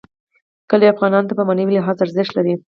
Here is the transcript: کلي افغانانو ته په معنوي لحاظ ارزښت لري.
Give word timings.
کلي 0.69 0.87
افغانانو 0.93 1.27
ته 1.29 1.33
په 1.37 1.43
معنوي 1.47 1.73
لحاظ 1.75 1.97
ارزښت 2.05 2.31
لري. 2.35 2.53